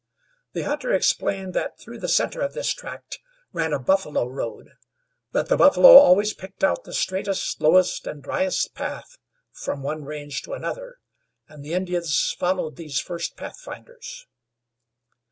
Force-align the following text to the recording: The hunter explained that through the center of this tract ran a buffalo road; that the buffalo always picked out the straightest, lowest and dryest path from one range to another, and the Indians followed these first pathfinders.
The 0.53 0.63
hunter 0.63 0.91
explained 0.91 1.53
that 1.53 1.77
through 1.77 1.99
the 1.99 2.07
center 2.07 2.41
of 2.41 2.53
this 2.53 2.73
tract 2.73 3.19
ran 3.53 3.71
a 3.71 3.77
buffalo 3.77 4.25
road; 4.25 4.71
that 5.31 5.47
the 5.47 5.57
buffalo 5.57 5.89
always 5.89 6.33
picked 6.33 6.63
out 6.63 6.85
the 6.85 6.91
straightest, 6.95 7.61
lowest 7.61 8.07
and 8.07 8.23
dryest 8.23 8.73
path 8.73 9.19
from 9.51 9.83
one 9.83 10.03
range 10.03 10.41
to 10.41 10.53
another, 10.53 10.95
and 11.47 11.63
the 11.63 11.75
Indians 11.75 12.35
followed 12.39 12.77
these 12.77 12.99
first 12.99 13.37
pathfinders. 13.37 14.25